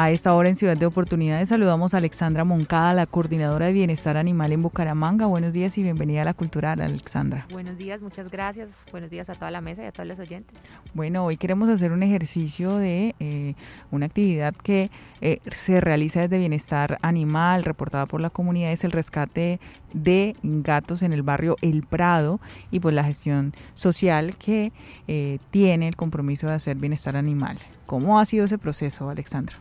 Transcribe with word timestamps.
A 0.00 0.12
esta 0.12 0.32
hora 0.32 0.48
en 0.48 0.54
Ciudad 0.54 0.76
de 0.76 0.86
Oportunidades 0.86 1.48
saludamos 1.48 1.92
a 1.92 1.96
Alexandra 1.96 2.44
Moncada, 2.44 2.94
la 2.94 3.06
coordinadora 3.06 3.66
de 3.66 3.72
Bienestar 3.72 4.16
Animal 4.16 4.52
en 4.52 4.62
Bucaramanga. 4.62 5.26
Buenos 5.26 5.52
días 5.52 5.76
y 5.76 5.82
bienvenida 5.82 6.22
a 6.22 6.24
la 6.24 6.34
Cultural, 6.34 6.80
Alexandra. 6.80 7.48
Buenos 7.50 7.76
días, 7.76 8.00
muchas 8.00 8.30
gracias. 8.30 8.68
Buenos 8.92 9.10
días 9.10 9.28
a 9.28 9.34
toda 9.34 9.50
la 9.50 9.60
mesa 9.60 9.82
y 9.82 9.86
a 9.86 9.90
todos 9.90 10.08
los 10.08 10.20
oyentes. 10.20 10.56
Bueno, 10.94 11.24
hoy 11.24 11.36
queremos 11.36 11.68
hacer 11.68 11.90
un 11.90 12.04
ejercicio 12.04 12.76
de 12.76 13.16
eh, 13.18 13.54
una 13.90 14.06
actividad 14.06 14.54
que 14.54 14.88
eh, 15.20 15.40
se 15.50 15.80
realiza 15.80 16.20
desde 16.20 16.38
Bienestar 16.38 17.00
Animal, 17.02 17.64
reportada 17.64 18.06
por 18.06 18.20
la 18.20 18.30
comunidad, 18.30 18.70
es 18.70 18.84
el 18.84 18.92
rescate 18.92 19.58
de 19.94 20.36
gatos 20.44 21.02
en 21.02 21.12
el 21.12 21.24
barrio 21.24 21.56
El 21.60 21.82
Prado 21.82 22.38
y 22.70 22.78
pues 22.78 22.94
la 22.94 23.02
gestión 23.02 23.52
social 23.74 24.36
que 24.36 24.70
eh, 25.08 25.40
tiene 25.50 25.88
el 25.88 25.96
compromiso 25.96 26.46
de 26.46 26.52
hacer 26.52 26.76
Bienestar 26.76 27.16
Animal. 27.16 27.58
¿Cómo 27.86 28.20
ha 28.20 28.24
sido 28.24 28.44
ese 28.44 28.58
proceso, 28.58 29.10
Alexandra? 29.10 29.56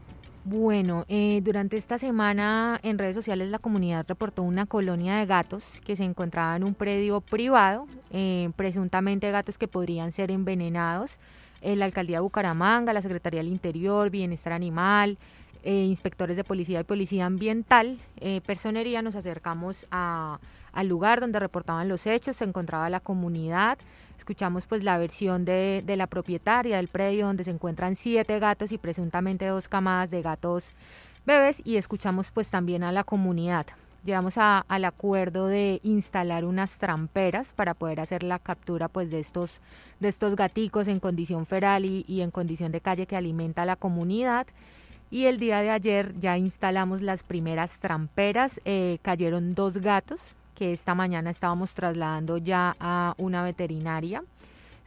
Bueno, 0.49 1.03
eh, 1.09 1.41
durante 1.43 1.75
esta 1.75 1.97
semana 1.97 2.79
en 2.81 2.97
redes 2.97 3.13
sociales 3.15 3.49
la 3.49 3.59
comunidad 3.59 4.05
reportó 4.07 4.43
una 4.43 4.65
colonia 4.65 5.17
de 5.17 5.25
gatos 5.25 5.81
que 5.85 5.97
se 5.97 6.05
encontraba 6.05 6.55
en 6.55 6.63
un 6.63 6.73
predio 6.73 7.19
privado, 7.19 7.85
eh, 8.11 8.49
presuntamente 8.55 9.29
gatos 9.29 9.57
que 9.57 9.67
podrían 9.67 10.13
ser 10.13 10.31
envenenados. 10.31 11.19
Eh, 11.61 11.75
la 11.75 11.83
alcaldía 11.83 12.19
de 12.19 12.21
Bucaramanga, 12.21 12.93
la 12.93 13.01
Secretaría 13.01 13.41
del 13.41 13.51
Interior, 13.51 14.09
Bienestar 14.09 14.53
Animal, 14.53 15.17
inspectores 15.65 16.37
de 16.37 16.45
policía 16.45 16.79
y 16.79 16.83
policía 16.85 17.25
ambiental, 17.25 17.97
personería, 18.45 19.01
nos 19.01 19.17
acercamos 19.17 19.85
a, 19.91 20.39
al 20.77 20.87
lugar 20.87 21.19
donde 21.19 21.39
reportaban 21.39 21.89
los 21.89 22.05
hechos, 22.05 22.37
se 22.37 22.45
encontraba 22.45 22.89
la 22.89 22.99
comunidad, 22.99 23.79
Escuchamos 24.17 24.65
pues 24.65 24.83
la 24.83 24.97
versión 24.97 25.45
de, 25.45 25.83
de, 25.85 25.95
la 25.95 26.07
propietaria 26.07 26.77
del 26.77 26.87
predio 26.87 27.27
donde 27.27 27.43
se 27.43 27.51
encuentran 27.51 27.95
siete 27.95 28.39
gatos 28.39 28.71
y 28.71 28.79
presuntamente 28.79 29.45
dos 29.45 29.67
camadas 29.67 30.09
de 30.09 30.23
gatos 30.23 30.71
bebés 31.23 31.61
y 31.63 31.77
escuchamos 31.77 32.31
pues 32.31 32.47
también 32.47 32.83
a 32.83 32.91
la 32.91 33.03
comunidad. 33.03 33.67
Llegamos 34.03 34.37
a, 34.37 34.65
al 34.67 34.85
acuerdo 34.85 35.47
de 35.47 35.79
instalar 35.83 36.45
unas 36.45 36.77
tramperas 36.77 37.53
para 37.55 37.75
poder 37.75 37.99
hacer 37.99 38.23
la 38.23 38.39
captura 38.39 38.87
pues 38.87 39.11
de 39.11 39.19
estos, 39.19 39.61
de 39.99 40.07
estos 40.07 40.35
gaticos 40.35 40.87
en 40.87 40.99
condición 40.99 41.45
feral 41.45 41.85
y, 41.85 42.03
y 42.07 42.21
en 42.21 42.31
condición 42.31 42.71
de 42.71 42.81
calle 42.81 43.05
que 43.05 43.15
alimenta 43.15 43.61
a 43.61 43.65
la 43.65 43.75
comunidad. 43.75 44.47
Y 45.11 45.25
el 45.25 45.39
día 45.39 45.61
de 45.61 45.69
ayer 45.69 46.13
ya 46.19 46.37
instalamos 46.37 47.01
las 47.01 47.23
primeras 47.23 47.79
tramperas, 47.79 48.59
eh, 48.65 48.97
cayeron 49.03 49.55
dos 49.55 49.77
gatos, 49.77 50.35
que 50.57 50.73
esta 50.73 50.95
mañana 50.95 51.29
estábamos 51.29 51.75
trasladando 51.75 52.39
ya 52.39 52.75
a 52.79 53.13
una 53.19 53.43
veterinaria. 53.43 54.23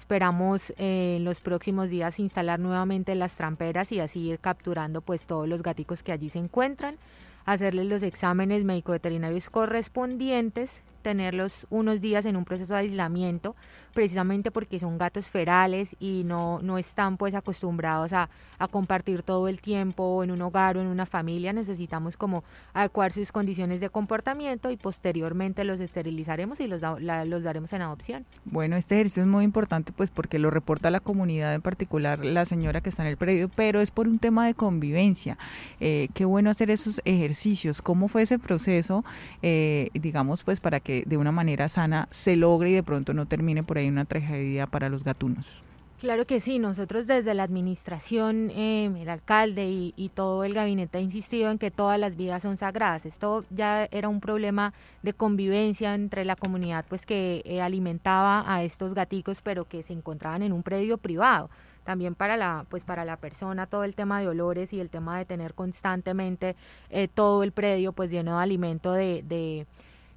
Esperamos 0.00 0.70
eh, 0.78 1.14
en 1.18 1.24
los 1.24 1.38
próximos 1.38 1.88
días 1.88 2.18
instalar 2.18 2.58
nuevamente 2.58 3.14
las 3.14 3.36
tramperas 3.36 3.92
y 3.92 4.00
así 4.00 4.30
ir 4.30 4.40
capturando 4.40 5.00
pues 5.00 5.26
todos 5.26 5.48
los 5.48 5.62
gaticos 5.62 6.02
que 6.02 6.10
allí 6.10 6.28
se 6.28 6.40
encuentran, 6.40 6.96
hacerles 7.44 7.86
los 7.86 8.02
exámenes 8.02 8.64
médico-veterinarios 8.64 9.48
correspondientes 9.48 10.82
tenerlos 11.00 11.66
unos 11.70 12.00
días 12.00 12.26
en 12.26 12.36
un 12.36 12.44
proceso 12.44 12.74
de 12.74 12.80
aislamiento, 12.80 13.56
precisamente 13.94 14.50
porque 14.50 14.78
son 14.78 14.98
gatos 14.98 15.28
ferales 15.28 15.96
y 15.98 16.22
no, 16.24 16.60
no 16.62 16.78
están 16.78 17.16
pues 17.16 17.34
acostumbrados 17.34 18.12
a, 18.12 18.28
compartir 18.70 19.22
todo 19.22 19.48
el 19.48 19.58
tiempo 19.58 20.22
en 20.22 20.30
un 20.30 20.42
hogar 20.42 20.76
o 20.76 20.82
en 20.82 20.86
una 20.86 21.06
familia. 21.06 21.50
Necesitamos 21.54 22.18
como 22.18 22.44
adecuar 22.74 23.10
sus 23.10 23.32
condiciones 23.32 23.80
de 23.80 23.88
comportamiento 23.88 24.70
y 24.70 24.76
posteriormente 24.76 25.64
los 25.64 25.80
esterilizaremos 25.80 26.60
y 26.60 26.66
los, 26.66 26.82
los 26.82 27.42
daremos 27.42 27.72
en 27.72 27.80
adopción. 27.80 28.26
Bueno, 28.44 28.76
este 28.76 28.96
ejercicio 28.96 29.22
es 29.22 29.28
muy 29.28 29.44
importante 29.44 29.92
pues 29.92 30.10
porque 30.10 30.38
lo 30.38 30.50
reporta 30.50 30.90
la 30.90 31.00
comunidad, 31.00 31.54
en 31.54 31.62
particular 31.62 32.22
la 32.22 32.44
señora 32.44 32.82
que 32.82 32.90
está 32.90 33.02
en 33.02 33.08
el 33.08 33.16
predio, 33.16 33.48
pero 33.48 33.80
es 33.80 33.90
por 33.90 34.06
un 34.06 34.18
tema 34.18 34.46
de 34.46 34.52
convivencia. 34.52 35.38
Eh, 35.80 36.08
qué 36.12 36.26
bueno 36.26 36.50
hacer 36.50 36.70
esos 36.70 37.00
ejercicios. 37.06 37.80
¿Cómo 37.80 38.08
fue 38.08 38.22
ese 38.22 38.38
proceso, 38.38 39.04
eh, 39.40 39.88
digamos, 39.94 40.42
pues 40.42 40.60
para 40.60 40.80
que 40.80 40.89
de 41.06 41.16
una 41.16 41.32
manera 41.32 41.68
sana 41.68 42.08
se 42.10 42.36
logre 42.36 42.70
y 42.70 42.74
de 42.74 42.82
pronto 42.82 43.14
no 43.14 43.26
termine 43.26 43.62
por 43.62 43.78
ahí 43.78 43.88
una 43.88 44.04
tragedia 44.04 44.66
para 44.66 44.88
los 44.88 45.04
gatunos. 45.04 45.62
Claro 46.00 46.24
que 46.24 46.40
sí, 46.40 46.58
nosotros 46.58 47.06
desde 47.06 47.34
la 47.34 47.42
administración, 47.42 48.48
eh, 48.54 48.86
el 48.86 49.08
alcalde 49.10 49.66
y, 49.68 50.10
todo 50.14 50.44
el 50.44 50.54
gabinete 50.54 50.96
ha 50.96 51.00
insistido 51.02 51.50
en 51.50 51.58
que 51.58 51.70
todas 51.70 52.00
las 52.00 52.16
vidas 52.16 52.40
son 52.40 52.56
sagradas. 52.56 53.04
Esto 53.04 53.44
ya 53.50 53.86
era 53.90 54.08
un 54.08 54.20
problema 54.20 54.72
de 55.02 55.12
convivencia 55.12 55.94
entre 55.94 56.24
la 56.24 56.36
comunidad, 56.36 56.86
pues 56.88 57.04
que 57.04 57.42
eh, 57.44 57.60
alimentaba 57.60 58.50
a 58.50 58.62
estos 58.62 58.94
gaticos, 58.94 59.42
pero 59.42 59.66
que 59.66 59.82
se 59.82 59.92
encontraban 59.92 60.42
en 60.42 60.54
un 60.54 60.62
predio 60.62 60.96
privado. 60.96 61.50
También 61.84 62.14
para 62.14 62.38
la, 62.38 62.64
pues 62.70 62.82
para 62.84 63.04
la 63.04 63.18
persona 63.18 63.66
todo 63.66 63.84
el 63.84 63.94
tema 63.94 64.22
de 64.22 64.28
olores 64.28 64.72
y 64.72 64.80
el 64.80 64.88
tema 64.88 65.18
de 65.18 65.26
tener 65.26 65.52
constantemente 65.52 66.56
eh, 66.88 67.08
todo 67.08 67.42
el 67.42 67.52
predio 67.52 67.92
pues 67.92 68.10
lleno 68.10 68.38
de 68.38 68.42
alimento 68.42 68.94
de 68.94 69.66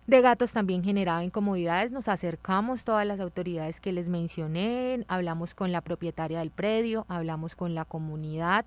gatos 0.08 0.52
también 0.52 0.84
generaba 0.84 1.24
incomodidades. 1.24 1.92
Nos 1.92 2.08
acercamos 2.08 2.84
todas 2.84 3.06
las 3.06 3.20
autoridades 3.20 3.80
que 3.80 3.92
les 3.92 4.10
mencioné, 4.10 5.06
hablamos 5.08 5.56
con 5.56 5.72
la 5.72 5.82
propietaria 5.82 6.40
del 6.40 6.52
predio, 6.52 7.06
hablamos 7.08 7.56
con 7.56 7.76
la 7.76 7.86
comunidad. 7.86 8.66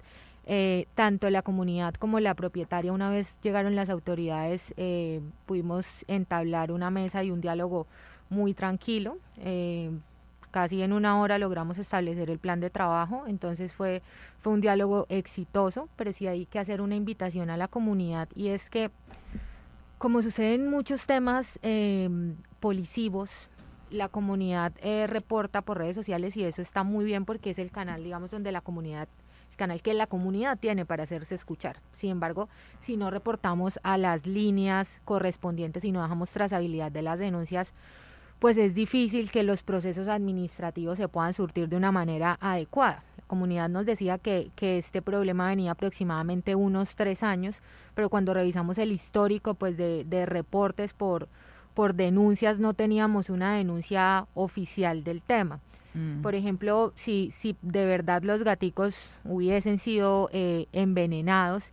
Eh, 0.49 0.87
tanto 0.95 1.29
la 1.29 1.43
comunidad 1.43 1.95
como 1.95 2.21
la 2.21 2.35
propietaria, 2.35 2.93
una 2.93 3.11
vez 3.11 3.35
llegaron 3.43 3.75
las 3.75 3.91
autoridades, 3.91 4.73
eh, 4.77 5.21
pudimos 5.45 6.05
entablar 6.07 6.71
una 6.71 6.89
mesa 6.89 7.25
y 7.25 7.33
un 7.33 7.41
diálogo 7.41 7.89
muy 8.31 8.55
tranquilo. 8.55 9.19
Eh, 9.39 9.91
casi 10.53 10.83
en 10.83 10.93
una 10.93 11.21
hora 11.21 11.39
logramos 11.39 11.79
establecer 11.79 12.31
el 12.31 12.39
plan 12.39 12.61
de 12.61 12.71
trabajo, 12.71 13.25
entonces 13.27 13.73
fue, 13.73 14.03
fue 14.39 14.53
un 14.53 14.61
diálogo 14.61 15.07
exitoso, 15.09 15.89
pero 15.97 16.13
sí 16.13 16.29
hay 16.29 16.47
que 16.47 16.61
hacer 16.61 16.81
una 16.81 16.95
invitación 16.95 17.51
a 17.51 17.57
la 17.57 17.69
comunidad 17.69 18.29
y 18.35 18.49
es 18.49 18.71
que 18.71 18.91
como 19.99 20.23
sucede 20.23 20.55
en 20.55 20.71
muchos 20.71 21.07
temas 21.07 21.59
eh, 21.62 22.09
polisivos, 22.61 23.49
la 23.91 24.09
comunidad 24.09 24.73
eh, 24.83 25.07
reporta 25.07 25.62
por 25.62 25.79
redes 25.79 25.97
sociales 25.97 26.37
y 26.37 26.45
eso 26.45 26.61
está 26.61 26.83
muy 26.83 27.05
bien 27.05 27.25
porque 27.25 27.51
es 27.51 27.59
el 27.59 27.71
canal, 27.71 28.03
digamos, 28.03 28.31
donde 28.31 28.53
la 28.53 28.61
comunidad, 28.61 29.09
el 29.51 29.56
canal 29.56 29.81
que 29.81 29.95
la 29.95 30.06
comunidad 30.06 30.59
tiene 30.59 30.85
para 30.85 31.05
hacerse 31.05 31.35
escuchar. 31.35 31.81
Sin 31.93 32.11
embargo, 32.11 32.49
si 32.81 32.97
no 32.97 33.11
reportamos 33.11 33.81
a 33.82 33.97
las 33.97 34.26
líneas 34.26 35.00
correspondientes 35.05 35.85
y 35.85 35.93
no 35.93 36.03
dejamos 36.03 36.31
trazabilidad 36.31 36.93
de 36.93 37.03
las 37.03 37.19
denuncias, 37.19 37.73
pues 38.38 38.59
es 38.59 38.75
difícil 38.75 39.31
que 39.31 39.44
los 39.44 39.62
procesos 39.62 40.09
administrativos 40.09 40.99
se 40.99 41.09
puedan 41.09 41.32
surtir 41.32 41.69
de 41.69 41.76
una 41.76 41.91
manera 41.91 42.37
adecuada 42.41 43.03
comunidad 43.26 43.69
nos 43.69 43.87
decía 43.87 44.19
que, 44.19 44.50
que 44.56 44.78
este 44.78 45.02
problema 45.02 45.49
venía 45.49 45.73
aproximadamente 45.73 46.55
unos 46.55 46.96
tres 46.96 47.23
años, 47.23 47.56
pero 47.94 48.08
cuando 48.08 48.34
revisamos 48.34 48.78
el 48.78 48.93
histórico 48.93 49.55
pues 49.55 49.76
de, 49.76 50.05
de 50.05 50.26
reportes 50.26 50.93
por, 50.93 51.28
por 51.75 51.94
denuncias 51.94 52.58
no 52.58 52.75
teníamos 52.75 53.31
una 53.31 53.55
denuncia 53.55 54.26
oficial 54.34 55.05
del 55.05 55.23
tema. 55.23 55.61
Mm. 55.94 56.23
Por 56.23 56.34
ejemplo, 56.34 56.93
si, 56.94 57.32
si 57.37 57.56
de 57.62 57.87
verdad 57.87 58.23
los 58.23 58.44
gaticos 58.44 59.11
hubiesen 59.25 59.79
sido 59.79 60.29
eh, 60.32 60.67
envenenados 60.72 61.64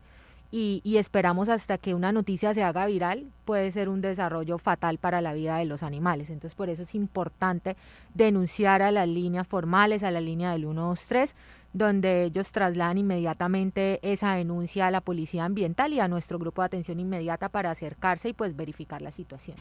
y, 0.56 0.98
esperamos 0.98 1.50
hasta 1.50 1.80
que 1.80 1.96
una 1.96 2.12
noticia 2.12 2.54
se 2.54 2.62
haga 2.62 2.86
viral, 2.86 3.26
puede 3.44 3.72
ser 3.72 3.90
un 3.90 4.02
desarrollo 4.02 4.60
fatal 4.60 5.00
para 5.00 5.20
la 5.20 5.34
vida 5.34 5.58
de 5.58 5.66
los 5.66 5.82
animales. 5.82 6.30
Entonces, 6.30 6.54
por 6.54 6.70
eso 6.70 6.84
es 6.84 6.94
importante 6.94 7.76
denunciar 8.14 8.84
a 8.84 8.92
las 8.92 9.08
líneas 9.08 9.48
formales, 9.48 10.04
a 10.04 10.12
la 10.12 10.22
línea 10.22 10.52
del 10.52 10.62
123, 10.62 11.34
donde 11.74 12.26
ellos 12.26 12.52
trasladan 12.52 13.00
inmediatamente 13.00 14.00
esa 14.04 14.36
denuncia 14.36 14.86
a 14.86 14.92
la 14.92 15.02
policía 15.02 15.44
ambiental 15.44 15.92
y 15.92 16.00
a 16.00 16.08
nuestro 16.08 16.38
grupo 16.38 16.62
de 16.62 16.68
atención 16.68 17.00
inmediata 17.00 17.50
para 17.50 17.72
acercarse 17.72 18.30
y 18.30 18.34
pues 18.34 18.56
verificar 18.56 19.02
la 19.02 19.10
situación. 19.10 19.58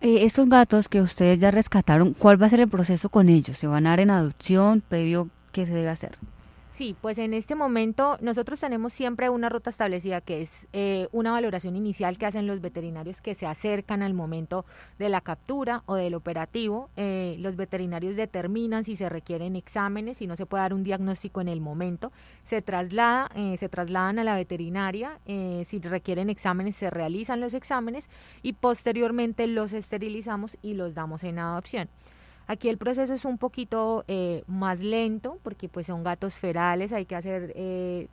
Eh, 0.00 0.24
estos 0.24 0.48
gatos 0.48 0.88
que 0.88 1.00
ustedes 1.00 1.40
ya 1.40 1.50
rescataron, 1.50 2.14
¿cuál 2.14 2.40
va 2.40 2.46
a 2.46 2.50
ser 2.50 2.60
el 2.60 2.68
proceso 2.68 3.08
con 3.08 3.28
ellos? 3.28 3.58
¿Se 3.58 3.66
van 3.66 3.88
a 3.88 3.90
dar 3.90 3.98
en 3.98 4.10
adopción? 4.10 4.84
¿Previo 4.88 5.30
qué 5.50 5.66
se 5.66 5.72
debe 5.72 5.88
hacer? 5.88 6.12
Sí, 6.78 6.94
pues 7.00 7.18
en 7.18 7.34
este 7.34 7.56
momento 7.56 8.18
nosotros 8.20 8.60
tenemos 8.60 8.92
siempre 8.92 9.28
una 9.30 9.48
ruta 9.48 9.68
establecida 9.68 10.20
que 10.20 10.42
es 10.42 10.68
eh, 10.72 11.08
una 11.10 11.32
valoración 11.32 11.74
inicial 11.74 12.16
que 12.18 12.26
hacen 12.26 12.46
los 12.46 12.60
veterinarios 12.60 13.20
que 13.20 13.34
se 13.34 13.46
acercan 13.46 14.00
al 14.00 14.14
momento 14.14 14.64
de 14.96 15.08
la 15.08 15.20
captura 15.20 15.82
o 15.86 15.96
del 15.96 16.14
operativo. 16.14 16.88
Eh, 16.94 17.34
los 17.40 17.56
veterinarios 17.56 18.14
determinan 18.14 18.84
si 18.84 18.94
se 18.94 19.08
requieren 19.08 19.56
exámenes, 19.56 20.18
si 20.18 20.28
no 20.28 20.36
se 20.36 20.46
puede 20.46 20.62
dar 20.62 20.72
un 20.72 20.84
diagnóstico 20.84 21.40
en 21.40 21.48
el 21.48 21.60
momento. 21.60 22.12
Se 22.44 22.62
traslada, 22.62 23.28
eh, 23.34 23.56
se 23.58 23.68
trasladan 23.68 24.20
a 24.20 24.22
la 24.22 24.36
veterinaria, 24.36 25.18
si 25.26 25.80
requieren 25.80 26.30
exámenes 26.30 26.76
se 26.76 26.90
realizan 26.90 27.40
los 27.40 27.54
exámenes 27.54 28.08
y 28.40 28.52
posteriormente 28.52 29.48
los 29.48 29.72
esterilizamos 29.72 30.56
y 30.62 30.74
los 30.74 30.94
damos 30.94 31.24
en 31.24 31.40
adopción. 31.40 31.88
Aquí 32.48 32.70
el 32.70 32.78
proceso 32.78 33.12
es 33.12 33.26
un 33.26 33.36
poquito 33.36 34.04
eh, 34.08 34.42
más 34.46 34.80
lento 34.80 35.38
porque 35.42 35.68
pues 35.68 35.86
son 35.86 36.02
gatos 36.02 36.32
ferales, 36.32 36.94
hay 36.94 37.04
que 37.04 37.14
hacer 37.14 37.52
eh, 37.54 38.08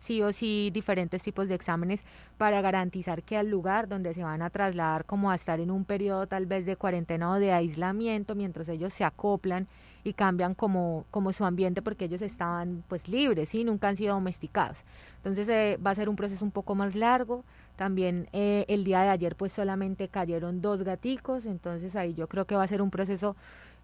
sí 0.00 0.20
o 0.22 0.32
sí 0.32 0.70
diferentes 0.74 1.22
tipos 1.22 1.46
de 1.46 1.54
exámenes 1.54 2.02
para 2.36 2.60
garantizar 2.62 3.22
que 3.22 3.36
al 3.36 3.48
lugar 3.48 3.86
donde 3.86 4.12
se 4.12 4.24
van 4.24 4.42
a 4.42 4.50
trasladar 4.50 5.04
como 5.04 5.30
a 5.30 5.36
estar 5.36 5.60
en 5.60 5.70
un 5.70 5.84
periodo 5.84 6.26
tal 6.26 6.46
vez 6.46 6.66
de 6.66 6.74
cuarentena 6.74 7.30
o 7.30 7.34
de 7.38 7.52
aislamiento 7.52 8.34
mientras 8.34 8.68
ellos 8.68 8.92
se 8.92 9.04
acoplan 9.04 9.68
y 10.02 10.14
cambian 10.14 10.56
como, 10.56 11.04
como 11.12 11.32
su 11.32 11.44
ambiente 11.44 11.80
porque 11.80 12.06
ellos 12.06 12.22
estaban 12.22 12.82
pues 12.88 13.06
libres 13.08 13.54
y 13.54 13.62
nunca 13.62 13.86
han 13.86 13.96
sido 13.96 14.14
domesticados. 14.14 14.78
Entonces 15.18 15.48
eh, 15.48 15.78
va 15.84 15.92
a 15.92 15.94
ser 15.94 16.08
un 16.08 16.16
proceso 16.16 16.44
un 16.44 16.50
poco 16.50 16.74
más 16.74 16.96
largo. 16.96 17.44
También 17.76 18.28
el 18.32 18.84
día 18.84 19.02
de 19.02 19.10
ayer 19.10 19.36
pues 19.36 19.52
solamente 19.52 20.08
cayeron 20.08 20.62
dos 20.62 20.82
gaticos, 20.82 21.44
entonces 21.44 21.94
ahí 21.94 22.14
yo 22.14 22.26
creo 22.26 22.46
que 22.46 22.54
va 22.54 22.62
a 22.62 22.68
ser 22.68 22.80
un 22.80 22.90
proceso 22.90 23.36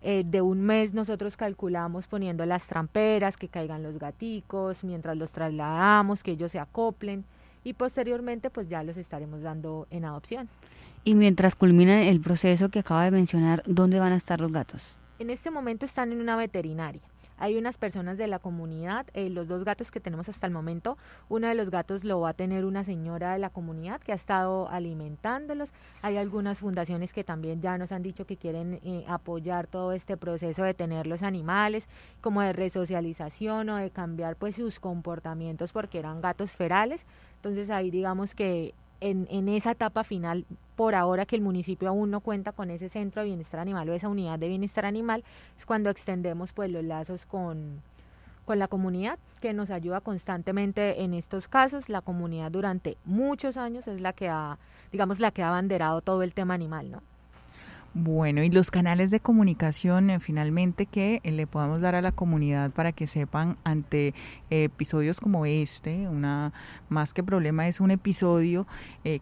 eh, 0.03 0.25
de 0.27 0.43
un 0.43 0.61
mes 0.61 0.95
nosotros 0.95 1.37
calculamos 1.37 2.09
poniendo 2.09 2.45
las 2.45 2.67
tramperas, 2.67 3.37
que 3.37 3.49
caigan 3.49 3.83
los 3.83 3.99
gaticos, 3.99 4.83
mientras 4.83 5.17
los 5.17 5.31
trasladamos, 5.31 6.23
que 6.23 6.33
ellos 6.33 6.51
se 6.51 6.59
acoplen 6.59 7.25
y 7.65 7.75
posteriormente 7.75 8.51
pues 8.51 8.69
ya 8.69 8.83
los 8.83 8.97
estaremos 8.97 9.43
dando 9.43 9.87
en 9.91 10.05
adopción. 10.05 10.49
Y 11.05 11.15
mientras 11.15 11.55
culmina 11.55 12.03
el 12.03 12.21
proceso 12.21 12.69
que 12.69 12.81
acaba 12.81 13.05
de 13.05 13.13
mencionar, 13.13 13.63
¿dónde 13.67 14.01
van 14.01 14.13
a 14.13 14.17
estar 14.17 14.41
los 14.41 14.53
gatos? 14.53 14.83
En 15.19 15.31
este 15.31 15.51
momento 15.51 15.87
están 15.87 16.11
en 16.11 16.21
una 16.21 16.37
veterinaria. 16.37 17.03
Hay 17.43 17.57
unas 17.57 17.77
personas 17.77 18.19
de 18.19 18.29
la 18.29 18.39
comunidad, 18.39 19.05
eh, 19.15 19.29
los 19.29 19.49
dos 19.49 19.65
gatos 19.65 19.91
que 19.91 19.99
tenemos 19.99 20.29
hasta 20.29 20.47
el 20.47 20.53
momento, 20.53 20.97
uno 21.29 21.49
de 21.49 21.57
los 21.57 21.71
gatos 21.71 22.05
lo 22.05 22.21
va 22.21 22.29
a 22.29 22.35
tener 22.35 22.65
una 22.65 22.85
señora 22.85 23.33
de 23.33 23.41
la 23.41 23.51
comunidad 23.51 24.01
que 24.01 24.13
ha 24.13 24.15
estado 24.15 24.69
alimentándolos. 24.69 25.73
Hay 26.03 26.19
algunas 26.19 26.61
fundaciones 26.61 27.13
que 27.13 27.25
también 27.25 27.61
ya 27.61 27.77
nos 27.79 27.91
han 27.91 28.05
dicho 28.05 28.27
que 28.27 28.37
quieren 28.37 28.79
eh, 28.85 29.05
apoyar 29.09 29.67
todo 29.67 29.91
este 29.91 30.17
proceso 30.17 30.63
de 30.63 30.73
tener 30.73 31.09
los 31.09 31.25
animales, 31.25 31.89
como 32.21 32.43
de 32.43 32.53
resocialización 32.53 33.71
o 33.71 33.77
de 33.77 33.91
cambiar 33.91 34.37
pues 34.37 34.55
sus 34.55 34.79
comportamientos 34.79 35.73
porque 35.73 35.99
eran 35.99 36.21
gatos 36.21 36.53
ferales. 36.53 37.07
Entonces 37.35 37.71
ahí 37.71 37.91
digamos 37.91 38.37
que 38.37 38.73
en, 39.03 39.27
en, 39.31 39.49
esa 39.49 39.73
etapa 39.73 40.05
final, 40.05 40.47
por 40.77 40.95
ahora 40.95 41.27
que 41.27 41.37
el 41.37 41.43
municipio 41.43 41.89
aún 41.89 42.11
no 42.11 42.21
cuenta 42.21 42.53
con 42.53 42.71
ese 42.71 42.89
centro 42.89 43.23
de 43.23 43.29
bienestar 43.29 43.61
animal 43.61 43.89
o 43.89 43.93
esa 43.93 44.09
unidad 44.09 44.39
de 44.39 44.49
bienestar 44.49 44.87
animal, 44.87 45.25
es 45.59 45.67
cuando 45.67 45.91
extendemos 45.91 46.53
pues 46.53 46.71
los 46.71 46.85
lazos 46.85 47.27
con, 47.27 47.83
con 48.45 48.59
la 48.59 48.69
comunidad 48.69 49.19
que 49.41 49.53
nos 49.53 49.71
ayuda 49.71 50.01
constantemente 50.01 51.03
en 51.03 51.15
estos 51.15 51.49
casos. 51.49 51.89
La 51.89 52.01
comunidad 52.01 52.51
durante 52.51 52.97
muchos 53.05 53.57
años 53.57 53.87
es 53.89 54.01
la 54.01 54.13
que 54.13 54.29
ha, 54.29 54.59
digamos, 54.91 55.21
la 55.21 55.31
que 55.31 55.43
ha 55.43 55.49
abanderado 55.49 56.01
todo 56.01 56.23
el 56.23 56.33
tema 56.33 56.55
animal, 56.55 56.91
¿no? 56.91 57.03
Bueno, 57.95 58.43
y 58.43 58.49
los 58.49 58.71
canales 58.71 59.11
de 59.11 59.21
comunicación 59.21 60.09
eh, 60.09 60.19
finalmente 60.19 60.87
que 60.87 61.21
eh, 61.25 61.31
le 61.31 61.47
podamos 61.47 61.83
dar 61.83 61.95
a 61.95 62.01
la 62.01 62.11
comunidad 62.11 62.71
para 62.71 62.93
que 62.93 63.07
sepan 63.07 63.59
ante 63.65 64.15
eh, 64.49 64.65
episodios 64.65 65.21
como 65.21 65.45
este, 65.45 66.09
una 66.09 66.55
más 66.89 67.13
que 67.13 67.23
problema 67.23 67.69
es 67.69 67.81
un 67.81 67.91
episodio 67.91 68.67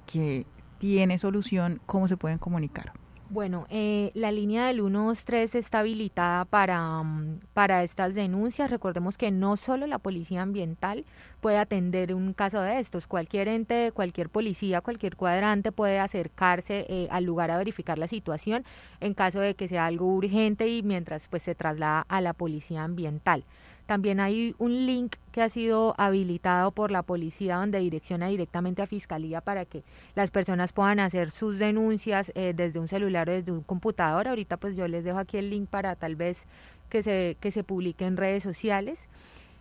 que 0.06 0.46
tiene 0.78 1.18
solución, 1.18 1.80
¿cómo 1.86 2.06
se 2.06 2.16
pueden 2.16 2.38
comunicar? 2.38 2.92
Bueno, 3.32 3.68
eh, 3.70 4.10
la 4.14 4.32
línea 4.32 4.66
del 4.66 4.80
123 4.80 5.54
está 5.54 5.78
habilitada 5.78 6.44
para, 6.46 7.00
mm, 7.04 7.38
para 7.54 7.84
estas 7.84 8.16
denuncias. 8.16 8.72
Recordemos 8.72 9.16
que 9.16 9.30
no 9.30 9.56
solo 9.56 9.86
la 9.86 10.00
policía 10.00 10.42
ambiental 10.42 11.04
puede 11.40 11.56
atender 11.58 12.12
un 12.12 12.32
caso 12.32 12.60
de 12.60 12.80
estos. 12.80 13.06
Cualquier 13.06 13.46
ente, 13.46 13.92
cualquier 13.92 14.30
policía, 14.30 14.80
cualquier 14.80 15.14
cuadrante 15.14 15.70
puede 15.70 16.00
acercarse 16.00 16.86
eh, 16.88 17.06
al 17.12 17.22
lugar 17.22 17.52
a 17.52 17.58
verificar 17.58 17.98
la 17.98 18.08
situación 18.08 18.64
en 18.98 19.14
caso 19.14 19.38
de 19.38 19.54
que 19.54 19.68
sea 19.68 19.86
algo 19.86 20.06
urgente 20.06 20.66
y 20.66 20.82
mientras 20.82 21.22
pues 21.30 21.44
se 21.44 21.54
traslada 21.54 22.04
a 22.08 22.20
la 22.20 22.32
policía 22.32 22.82
ambiental. 22.82 23.44
También 23.90 24.20
hay 24.20 24.54
un 24.58 24.86
link 24.86 25.16
que 25.32 25.42
ha 25.42 25.48
sido 25.48 25.96
habilitado 25.98 26.70
por 26.70 26.92
la 26.92 27.02
policía 27.02 27.56
donde 27.56 27.80
direcciona 27.80 28.28
directamente 28.28 28.82
a 28.82 28.86
Fiscalía 28.86 29.40
para 29.40 29.64
que 29.64 29.82
las 30.14 30.30
personas 30.30 30.72
puedan 30.72 31.00
hacer 31.00 31.32
sus 31.32 31.58
denuncias 31.58 32.30
eh, 32.36 32.52
desde 32.54 32.78
un 32.78 32.86
celular 32.86 33.28
o 33.28 33.32
desde 33.32 33.50
un 33.50 33.64
computador. 33.64 34.28
Ahorita 34.28 34.58
pues 34.58 34.76
yo 34.76 34.86
les 34.86 35.02
dejo 35.02 35.18
aquí 35.18 35.38
el 35.38 35.50
link 35.50 35.68
para 35.68 35.96
tal 35.96 36.14
vez 36.14 36.44
que 36.88 37.02
se, 37.02 37.36
que 37.40 37.50
se 37.50 37.64
publique 37.64 38.04
en 38.04 38.16
redes 38.16 38.44
sociales. 38.44 39.00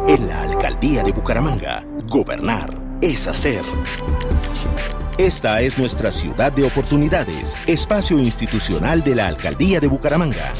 En 0.07 0.29
la 0.29 0.43
Alcaldía 0.43 1.03
de 1.03 1.13
Bucaramanga, 1.13 1.85
gobernar 2.09 2.79
es 3.01 3.27
hacer. 3.27 3.63
Esta 5.19 5.63
es 5.63 5.79
nuestra 5.79 6.13
ciudad 6.13 6.53
de 6.53 6.65
oportunidades, 6.65 7.57
espacio 7.67 8.19
institucional 8.19 9.03
de 9.03 9.15
la 9.15 9.29
Alcaldía 9.29 9.81
de 9.81 9.89
Bucaramanga. 9.89 10.53